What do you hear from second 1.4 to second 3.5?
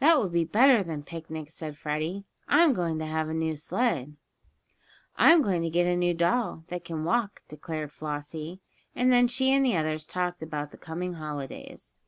said Freddie. "I'm going to have a